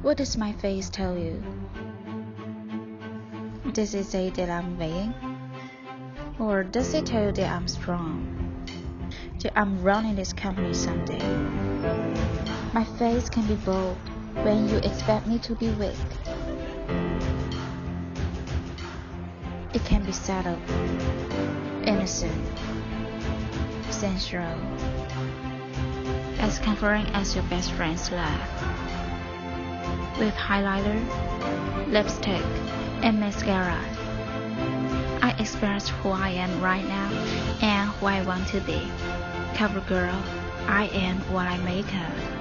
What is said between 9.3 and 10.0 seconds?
That I'm